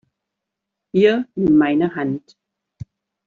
Hier, 0.95 1.27
nimm 1.35 1.57
meine 1.59 1.93
Hand! 1.95 2.35